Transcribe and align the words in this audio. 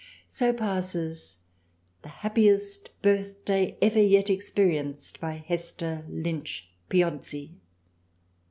So 0.27 0.51
passes 0.51 1.37
the 2.01 2.09
happiest 2.09 2.89
Birthday 3.03 3.77
ever 3.83 3.99
yet 4.01 4.31
ex 4.31 4.49
perienced 4.49 5.19
by 5.19 5.33
Hester 5.35 6.05
Lynch 6.09 6.67
Piozzi." 6.89 7.51